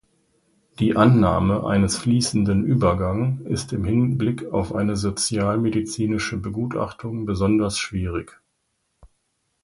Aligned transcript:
Die 0.79 0.95
Annahme 0.95 1.63
eines 1.67 1.95
fließenden 1.99 2.65
Übergang 2.65 3.45
ist 3.45 3.71
im 3.71 3.85
Hinblick 3.85 4.47
auf 4.51 4.73
eine 4.73 4.95
sozialmedizinische 4.95 6.37
Begutachtung 6.37 7.27
besonders 7.27 7.77
schwierig. 7.77 8.39